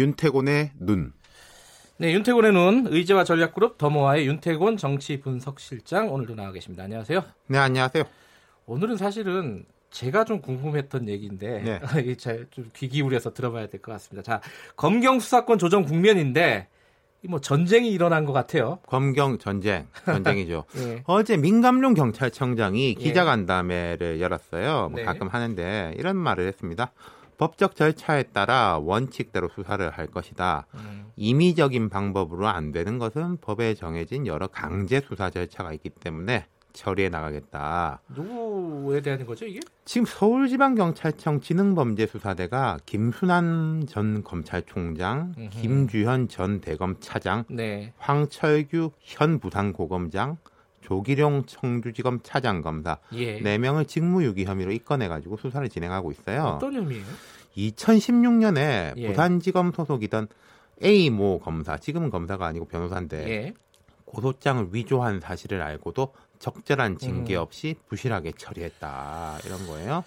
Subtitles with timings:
[0.00, 1.12] 윤태곤의 눈.
[1.98, 6.84] 네, 윤태곤의 눈 의제와 전략그룹 더모아의 윤태곤 정치 분석실장 오늘도 나와 계십니다.
[6.84, 7.22] 안녕하세요.
[7.48, 8.04] 네, 안녕하세요.
[8.64, 12.14] 오늘은 사실은 제가 좀 궁금했던 얘기인데 네.
[12.16, 14.22] 좀귀 기울여서 들어봐야 될 것 같습니다.
[14.22, 14.40] 자,
[14.76, 16.68] 검경 수사권 조정 국면인데
[17.28, 18.78] 뭐 전쟁이 일어난 것 같아요.
[18.86, 20.64] 검경 전쟁, 전쟁이죠.
[20.78, 21.02] 예.
[21.04, 23.02] 어제 민감룡 경찰청장이 예.
[23.02, 24.88] 기자간담회를 열었어요.
[24.88, 25.04] 뭐 네.
[25.04, 26.92] 가끔 하는데 이런 말을 했습니다.
[27.40, 30.66] 법적 절차에 따라 원칙대로 수사를 할 것이다.
[30.74, 31.06] 음.
[31.16, 38.02] 임의적인 방법으로 안 되는 것은 법에 정해진 여러 강제 수사 절차가 있기 때문에 처리해 나가겠다.
[38.14, 39.60] 누구에 대한 거죠 이게?
[39.86, 45.50] 지금 서울지방경찰청 지능범죄수사대가 김순환 전 검찰총장, 음흠.
[45.62, 47.94] 김주현 전 대검 차장, 네.
[47.96, 50.36] 황철규 현 부산고검장,
[50.90, 53.40] 조기룡 청주지검 차장검사 예.
[53.40, 56.56] 4명을 직무유기 혐의로 입건해가지고 수사를 진행하고 있어요.
[56.56, 57.04] 어떤 혐의예요?
[57.56, 59.06] 2016년에 예.
[59.08, 60.28] 부산지검 소속이던
[60.82, 63.54] A 모 검사, 지금은 검사가 아니고 변호사인데 예.
[64.06, 67.42] 고소장을 위조한 사실을 알고도 적절한 징계 음.
[67.42, 70.04] 없이 부실하게 처리했다 이런 거예요.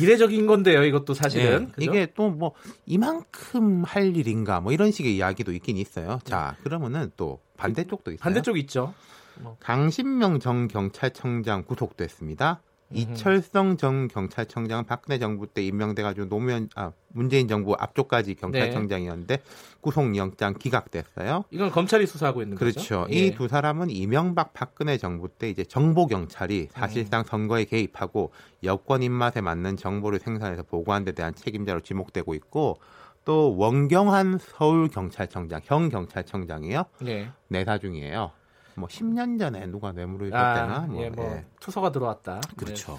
[0.00, 1.72] 이례적인 건데요, 이것도 사실은.
[1.78, 2.52] 네, 이게 또 뭐
[2.84, 6.18] 이만큼 할 일인가 뭐 이런 식의 이야기도 있긴 있어요.
[6.24, 8.20] 자, 그러면은 또 반대쪽도 있어요.
[8.20, 8.92] 반대쪽 있죠.
[9.36, 9.56] 뭐.
[9.60, 12.60] 강신명 전 경찰청장 구속됐습니다.
[12.90, 19.42] 이철성 전 경찰청장은 박근혜 정부 때 임명돼가지고 노무현 아 문재인 정부 앞쪽까지 경찰청장이었는데 네.
[19.80, 21.44] 구속영장 기각됐어요.
[21.50, 22.80] 이건 검찰이 수사하고 있는 그렇죠.
[22.80, 22.94] 거죠.
[23.00, 23.14] 그렇죠.
[23.14, 23.26] 예.
[23.26, 27.24] 이두 사람은 이명박 박근혜 정부 때 이제 정보 경찰이 사실상 음.
[27.24, 28.32] 선거에 개입하고
[28.64, 32.78] 여권 입맛에 맞는 정보를 생산해서 보고한 데 대한 책임자로 지목되고 있고
[33.24, 36.84] 또 원경한 서울 경찰청장 형 경찰청장이요.
[37.02, 37.30] 네.
[37.48, 38.32] 내사 중이에요.
[38.78, 41.44] 뭐 10년 전에 누가 뇌물을 줬대나 아, 뭐, 예, 뭐 예.
[41.60, 42.40] 투서가 들어왔다.
[42.56, 42.92] 그렇죠.
[42.92, 42.98] 네.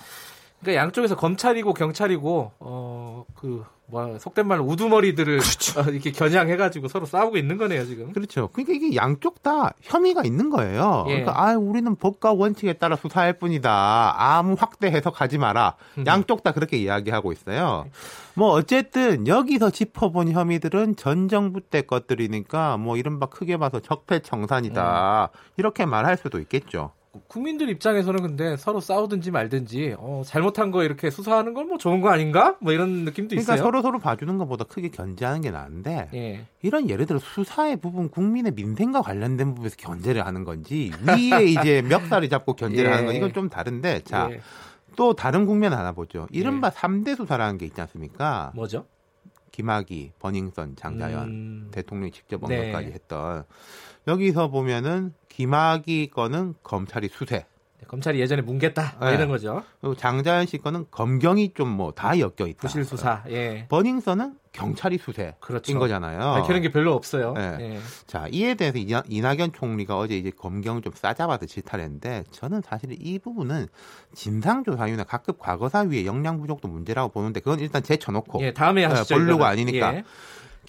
[0.62, 5.80] 그러니까 양쪽에서 검찰이고 경찰이고 어 그 뭐 속된 말로 우두머리들을 그렇죠.
[5.80, 8.12] 어, 이렇게 겨냥해가지고 서로 싸우고 있는 거네요 지금.
[8.14, 8.50] 그렇죠.
[8.54, 11.06] 그러니까 이게 양쪽 다 혐의가 있는 거예요.
[11.08, 11.22] 예.
[11.22, 14.16] 그러니까 아 우리는 법과 원칙에 따라 수사할 뿐이다.
[14.18, 15.76] 아무 확대 해석하지 마라.
[15.98, 16.06] 음.
[16.06, 17.88] 양쪽 다 그렇게 이야기하고 있어요.
[18.36, 25.32] 뭐 어쨌든 여기서 짚어본 혐의들은 전 정부 때 것들이니까 뭐 이른바 크게 봐서 적폐청산이다.
[25.34, 25.40] 음.
[25.58, 26.92] 이렇게 말할 수도 있겠죠.
[27.28, 32.10] 국민들 입장에서는 근데 서로 싸우든지 말든지 어, 잘못한 거 이렇게 수사하는 건 뭐 좋은 거
[32.10, 32.56] 아닌가?
[32.62, 33.64] 뭐 이런 느낌도 그러니까 있어요.
[33.64, 36.46] 서로 서로 봐주는 것보다 크게 견제하는 게 나은데 예.
[36.62, 42.28] 이런 예를 들어 수사의 부분 국민의 민생과 관련된 부분에서 견제를 하는 건지 위에 이제 멱살이
[42.30, 42.94] 잡고 견제를 예.
[42.94, 44.30] 하는 건 이건 좀 다른데 자.
[44.32, 44.42] 예.
[44.96, 46.28] 또 다른 국면 하나 보죠.
[46.32, 46.72] 이른바 예.
[46.72, 48.52] 3대 수사라는 게 있지 않습니까?
[48.56, 48.86] 뭐죠?
[49.60, 51.68] 김학의, 버닝썬, 장자연 음...
[51.72, 52.94] 대통령이 직접 언급까지 네.
[52.94, 53.44] 했던
[54.08, 57.46] 여기서 보면은 김학의 거는 검찰이 수세.
[57.80, 59.14] 네, 검찰이 예전에 뭉갰다 네.
[59.14, 59.64] 이런 거죠.
[59.80, 62.60] 그리고 장자연 씨 거는 검경이 좀 뭐 다 엮여 있다.
[62.60, 63.24] 부실 수사.
[63.30, 63.66] 예.
[63.70, 65.78] 버닝썬은 경찰이 수세인 그렇죠.
[65.80, 66.20] 거잖아요.
[66.20, 67.34] 밝히는 게 별로 없어요.
[67.34, 67.58] 네.
[67.60, 67.80] 예.
[68.08, 73.20] 자 이에 대해서 이낙 연 총리가 어제 이제 검경을 좀 싸잡아서 질타했는데 저는 사실 이
[73.20, 73.68] 부분은
[74.14, 79.16] 진상조사위나 각급 과거사위의 역량 부족도 문제라고 보는데 그건 일단 제쳐놓고 예, 다음에 하시죠.
[79.16, 80.02] 본류가 아니니까.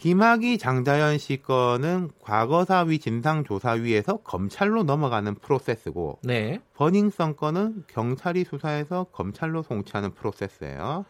[0.00, 0.02] 예.
[0.02, 6.60] 김학의 장자연 씨 건은 과거사위 진상조사위에서 검찰로 넘어가는 프로세스고 네.
[6.74, 11.04] 버닝썬 건은 경찰이 수사해서 검찰로 송치하는 프로세스예요.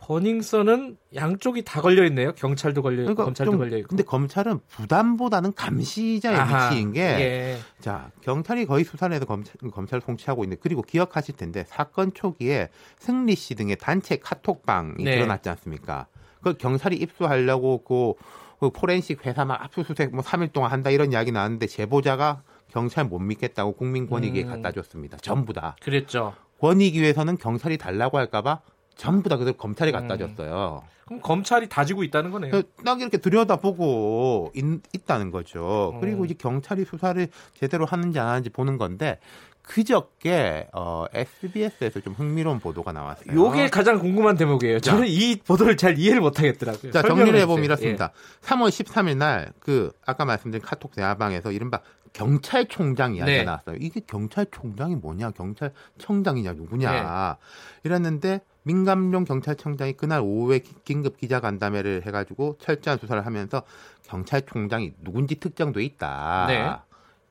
[0.00, 2.32] 버닝썬은 양쪽이 다 걸려 있네요.
[2.32, 3.88] 경찰도 걸려 있고 그러니까 검찰도 걸려 있고.
[3.88, 7.58] 근데 검찰은 부담보다는 감시자의 아하, 위치인 게 예.
[7.80, 13.36] 자, 경찰이 거의 수사를 해서 검찰, 검찰 송치하고 있는데 그리고 기억하실 텐데 사건 초기에 승리
[13.36, 15.16] 씨 등의 단체 카톡방이 네.
[15.16, 16.06] 드러났지 않습니까?
[16.42, 18.14] 그 경찰이 입수하려고 그,
[18.58, 23.18] 그 포렌식 회사 막 압수수색 뭐 3일 동안 한다 이런 이야기 나왔는데 제보자가 경찰 못
[23.18, 24.48] 믿겠다고 국민권익위에 음.
[24.48, 25.18] 갖다 줬습니다.
[25.18, 25.76] 전부 다.
[25.82, 26.34] 그랬죠.
[26.60, 28.60] 권익위에서는 경찰이 달라고 할까봐
[28.94, 30.18] 전부 다 그대로 검찰이 갖다 음.
[30.18, 30.82] 줬어요.
[31.10, 32.62] 그럼 검찰이 다지고 있다는 거네요.
[32.84, 35.90] 딱 이렇게 들여다보고 있, 다는 거죠.
[35.94, 36.00] 음.
[36.00, 37.26] 그리고 이제 경찰이 수사를
[37.58, 39.18] 제대로 하는지 안 하는지 보는 건데
[39.62, 43.34] 그저께 어, SBS에서 좀 흥미로운 보도가 나왔어요.
[43.34, 44.80] 요게 가장 궁금한 대목이에요.
[44.80, 46.92] 저는 자, 이 보도를 잘 이해를 못 하겠더라고요.
[46.92, 48.12] 자, 정리를 해보면 이렇습니다.
[48.12, 48.46] 예.
[48.46, 51.80] 3월 13일 날 그 아까 말씀드린 카톡 대화방에서 이른바
[52.12, 53.44] 경찰총장 이야기가 네.
[53.44, 53.76] 나왔어요.
[53.78, 55.30] 이게 경찰총장이 뭐냐?
[55.30, 56.92] 경찰청장이냐 누구냐?
[56.92, 57.38] 네.
[57.84, 63.62] 이랬는데 민감용 경찰청장이 그날 오후에 긴급 기자간담회를 해가지고 철저한 수사를 하면서
[64.06, 66.46] 경찰총장이 누군지 특정돼 있다.
[66.48, 66.70] 네.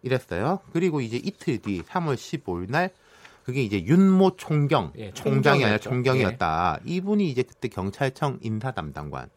[0.01, 0.59] 이랬어요.
[0.71, 2.89] 그리고 이제 이틀 뒤 3월 15일 날
[3.43, 6.81] 그게 이제 윤모 총경 예, 총장이 아니라 총경이었다.
[6.85, 6.89] 예.
[6.89, 9.29] 이분이 이제 그때 경찰청 인사 담당관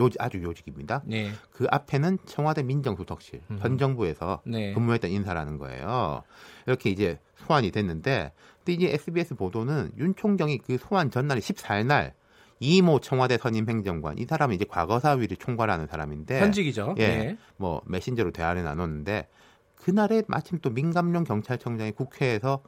[0.00, 1.02] 요 아주 요직입니다.
[1.04, 1.30] 네.
[1.52, 3.60] 그 앞에는 청와대 민정수석실 음흠.
[3.62, 4.74] 현 정부에서 네.
[4.74, 6.24] 근무했던 인사라는 거예요.
[6.66, 8.32] 이렇게 이제 소환이 됐는데
[8.64, 12.14] 근데 이제 SBS 보도는 윤 총경이 그 소환 전날이 14일 날
[12.62, 16.94] 이모 청와대 선임 행정관 이 사람은 이제 과거사위를 총괄하는 사람인데 현직이죠.
[16.98, 17.36] 예, 네.
[17.56, 19.26] 뭐 메신저로 대화를 나눴는데
[19.74, 22.62] 그날에 마침 또 민감용 경찰청장이 국회에서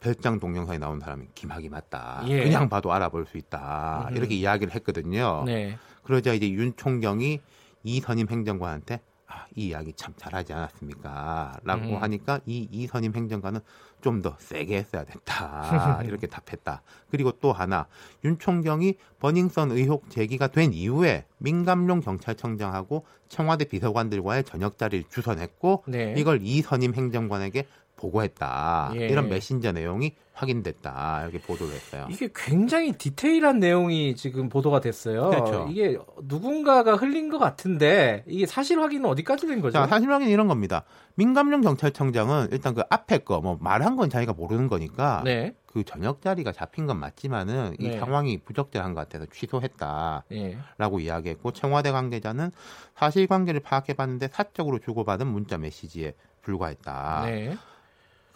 [0.00, 2.22] 별장 동영상에 나온 사람이 김학이 맞다.
[2.26, 2.42] 예.
[2.42, 4.08] 그냥 봐도 알아볼 수 있다.
[4.10, 4.16] 음.
[4.16, 5.44] 이렇게 이야기를 했거든요.
[5.46, 5.78] 네.
[6.02, 7.40] 그러자 이제 윤 총경이
[7.84, 11.60] 이 선임 행정관한테 아, 이 이야기 참 잘하지 않았습니까?
[11.62, 12.02] 라고 음.
[12.02, 13.60] 하니까 이 이선임 행정관은
[14.00, 16.00] 좀 더 세게 했어야 됐다.
[16.04, 16.82] 이렇게 답했다.
[17.10, 17.86] 그리고 또 하나,
[18.24, 26.14] 윤 총경이 버닝썬 의혹 제기가 된 이후에 민감용 경찰청장하고 청와대 비서관들과의 저녁 자리를 주선했고, 네.
[26.16, 27.66] 이걸 이선임 행정관에게
[27.98, 28.92] 보고했다.
[28.96, 29.08] 예.
[29.08, 31.22] 이런 메신저 내용이 확인됐다.
[31.24, 32.06] 이렇게 보도를 했어요.
[32.08, 35.30] 이게 굉장히 디테일한 내용이 지금 보도가 됐어요.
[35.30, 35.66] 그렇죠.
[35.68, 39.72] 이게 누군가가 흘린 것 같은데 이게 사실 확인은 어디까지 된 거죠?
[39.72, 40.84] 자, 사실 확인은 이런 겁니다.
[41.16, 45.54] 민감령 경찰청장은 일단 그 앞에 거 뭐 말한 건 자기가 모르는 거니까 네.
[45.66, 47.98] 그 저녁 자리가 잡힌 건 맞지만은 이 네.
[47.98, 51.04] 상황이 부적절한 것 같아서 취소했다라고 네.
[51.04, 52.52] 이야기했고 청와대 관계자는
[52.94, 57.26] 사실관계를 파악해봤는데 사적으로 주고받은 문자 메시지에 불과했다.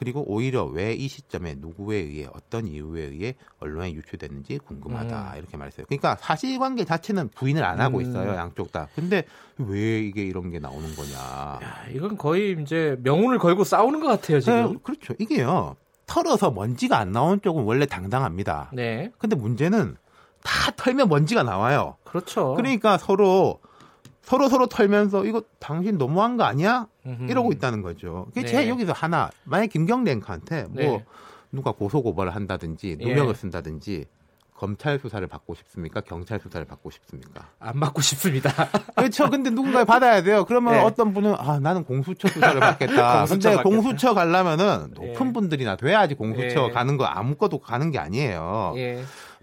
[0.02, 0.04] 네.
[0.04, 5.38] 그리고 오히려 왜 이 시점에 누구에 의해 어떤 이유에 의해 언론에 유출됐는지 궁금하다 음.
[5.38, 5.87] 이렇게 말했어요.
[5.87, 8.02] 그러니까 사실관계 자체는 부인을 안 하고 음.
[8.02, 8.88] 있어요 양쪽 다.
[8.94, 9.25] 근데
[9.58, 11.14] 왜 이게 이런 게 나오는 거냐?
[11.14, 14.72] 야, 이건 거의 이제 명운을 걸고 싸우는 것 같아요 지금.
[14.72, 15.14] 네, 그렇죠.
[15.19, 15.76] 이게요
[16.06, 18.70] 털어서 먼지가 안 나온 쪽은 원래 당당합니다.
[18.75, 19.10] 네.
[19.19, 19.96] 근데 문제는
[20.43, 21.96] 다 털면 먼지가 나와요.
[22.05, 22.55] 그렇죠.
[22.55, 23.60] 그러니까 서로
[24.22, 26.86] 서로 서로 털면서 이거 당신 너무한 거 아니야?
[27.06, 27.30] 음흠.
[27.30, 28.26] 이러고 있다는 거죠.
[28.28, 28.46] 그게 네.
[28.46, 31.04] 제 여기서 하나 만약 김경래 앵커한테 뭐 네.
[31.50, 33.34] 누가 고소 고발을 한다든지 누명을 예.
[33.34, 34.06] 쓴다든지
[34.56, 36.00] 검찰 수사를 받고 싶습니까?
[36.02, 37.48] 경찰 수사를 받고 싶습니까?
[37.58, 38.50] 안 받고 싶습니다.
[38.94, 39.28] 그렇죠.
[39.28, 40.44] 근데 누군가 받아야 돼요.
[40.44, 40.80] 그러면 네.
[40.80, 43.26] 어떤 분은 아 나는 공수처 수사를 받겠다.
[43.26, 43.62] 공수처 근데 받겠다.
[43.64, 45.32] 공수처 가려면은 높은 예.
[45.32, 46.70] 분들이나 돼야지 공수처 예.
[46.70, 48.74] 가는 거 아무것도 가는 게 아니에요.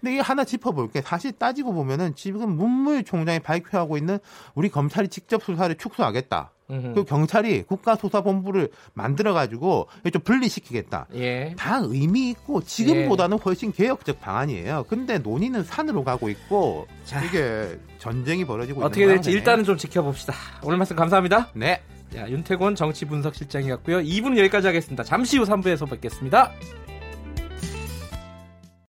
[0.00, 1.02] 근데 이게 하나 짚어볼게.
[1.02, 4.18] 사실 따지고 보면은 지금 문무일 총장이 발표하고 있는
[4.54, 6.52] 우리 검찰이 직접 수사를 축소하겠다.
[6.94, 11.08] 그 경찰이 국가수사본부를 만들어가지고 좀 분리시키겠다.
[11.14, 11.52] 예.
[11.58, 13.42] 다 의미 있고 지금보다는 예.
[13.44, 14.84] 훨씬 개혁적 방안이에요.
[14.88, 17.24] 근데 논의는 산으로 가고 있고 자.
[17.24, 20.32] 이게 전쟁이 벌어지고 어떻게 될지 일단은 좀 지켜봅시다.
[20.62, 21.48] 오늘 말씀 감사합니다.
[21.54, 21.82] 네.
[22.12, 23.98] 자, 윤태곤 정치분석실장이었고요.
[23.98, 25.02] 2부는 여기까지 하겠습니다.
[25.04, 26.52] 잠시 후 3부에서 뵙겠습니다.